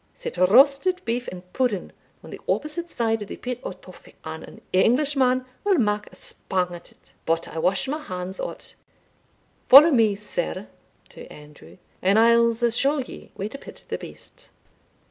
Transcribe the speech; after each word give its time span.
Set 0.15 0.35
roasted 0.37 0.99
beef 1.05 1.27
and 1.27 1.53
pudding 1.53 1.91
on 2.23 2.31
the 2.31 2.41
opposite 2.49 2.89
side 2.89 3.21
o' 3.21 3.25
the 3.27 3.37
pit 3.37 3.59
o' 3.63 3.71
Tophet, 3.71 4.15
and 4.23 4.43
an 4.43 4.61
Englishman 4.73 5.45
will 5.63 5.77
mak 5.77 6.11
a 6.11 6.15
spang 6.15 6.73
at 6.73 6.91
it 6.91 7.13
But 7.23 7.47
I 7.47 7.59
wash 7.59 7.87
my 7.87 8.01
hands 8.01 8.39
o't 8.39 8.73
Follow 9.69 9.91
me 9.91 10.15
sir" 10.15 10.65
(to 11.09 11.31
Andrew), 11.31 11.77
"and 12.01 12.17
I'se 12.17 12.73
show 12.75 12.97
ye 12.97 13.29
where 13.35 13.49
to 13.49 13.59
pit 13.59 13.85
the 13.89 13.99
beasts." 13.99 14.49